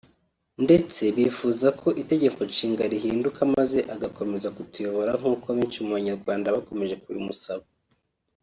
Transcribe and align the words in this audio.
ndetse 0.63 1.03
bifuza 1.17 1.67
ko 1.79 1.87
Itegeko 2.01 2.39
Nshinga 2.49 2.83
rihinduka 2.93 3.39
maze 3.55 3.79
agakomeza 3.95 4.47
kutuyobora 4.55 5.11
nkuko 5.19 5.47
benshi 5.57 5.77
mu 5.85 5.91
banyarwanda 5.97 6.55
bakomeje 6.55 6.95
kubimusaba 7.03 7.65